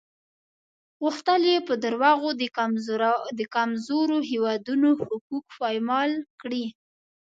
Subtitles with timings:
[1.01, 2.29] غوښتل یې په دروغو
[3.39, 6.65] د کمزورو هېوادونو حقوق پایمال کړي.